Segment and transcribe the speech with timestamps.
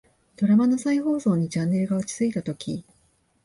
[0.35, 2.83] ドラマの再放送にチャンネルが落ち着いたとき、